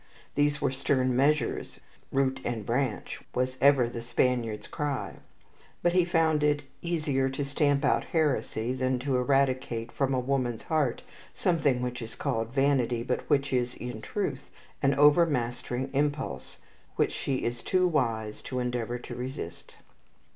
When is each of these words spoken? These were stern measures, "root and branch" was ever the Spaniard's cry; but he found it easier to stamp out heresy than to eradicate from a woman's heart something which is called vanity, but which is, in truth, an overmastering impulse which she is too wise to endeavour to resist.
These 0.33 0.59
were 0.59 0.71
stern 0.71 1.15
measures, 1.15 1.79
"root 2.11 2.39
and 2.43 2.65
branch" 2.65 3.21
was 3.35 3.55
ever 3.61 3.87
the 3.87 4.01
Spaniard's 4.01 4.65
cry; 4.65 5.17
but 5.83 5.93
he 5.93 6.05
found 6.05 6.43
it 6.43 6.63
easier 6.81 7.29
to 7.29 7.45
stamp 7.45 7.85
out 7.85 8.05
heresy 8.05 8.73
than 8.73 8.97
to 8.97 9.15
eradicate 9.17 9.91
from 9.91 10.15
a 10.15 10.19
woman's 10.19 10.63
heart 10.63 11.03
something 11.35 11.83
which 11.83 12.01
is 12.01 12.15
called 12.15 12.51
vanity, 12.51 13.03
but 13.03 13.29
which 13.29 13.53
is, 13.53 13.75
in 13.75 14.01
truth, 14.01 14.49
an 14.81 14.95
overmastering 14.95 15.91
impulse 15.93 16.57
which 16.95 17.11
she 17.11 17.35
is 17.43 17.61
too 17.61 17.87
wise 17.87 18.41
to 18.41 18.57
endeavour 18.57 18.97
to 18.97 19.13
resist. 19.13 19.75